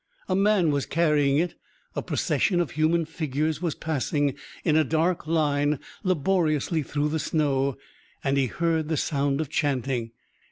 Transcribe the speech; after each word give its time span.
A 0.27 0.35
man 0.35 0.71
was 0.71 0.87
carrying 0.87 1.37
it. 1.37 1.53
A 1.95 2.01
procession 2.01 2.59
of 2.59 2.71
human 2.71 3.05
figures 3.05 3.61
was 3.61 3.75
passing 3.75 4.33
in 4.65 4.75
a 4.75 4.83
dark 4.83 5.27
line 5.27 5.77
laboriously 6.03 6.81
through 6.81 7.09
the 7.09 7.19
snow. 7.19 7.77
And 8.23 8.35
he 8.35 8.47
heard 8.47 8.89
the 8.89 8.97
sound 8.97 9.39
of 9.41 9.49
chanting. 9.49 10.09